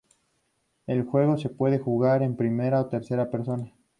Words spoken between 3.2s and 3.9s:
persona.